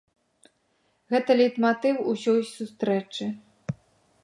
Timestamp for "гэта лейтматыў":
1.15-1.95